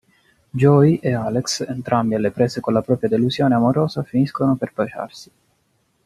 Joey 0.55 0.95
e 0.99 1.13
Alex, 1.13 1.63
entrambi 1.67 2.15
alle 2.15 2.31
prese 2.31 2.59
con 2.59 2.73
la 2.73 2.81
propria 2.81 3.07
delusione 3.07 3.53
amorosa 3.53 4.01
finiscono 4.01 4.55
per 4.55 4.71
baciarsi. 4.73 5.31